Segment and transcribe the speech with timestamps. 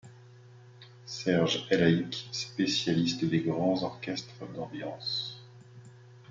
[1.05, 5.45] Serge Elhaïk, spécialiste des grands orchestres d'ambiance,